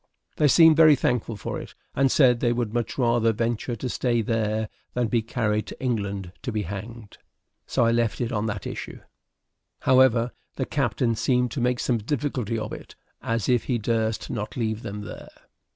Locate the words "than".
4.95-5.09